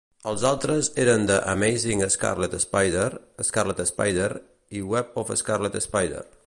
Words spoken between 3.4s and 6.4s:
"Scarlet Spider" i "Web of Scarlet Spider".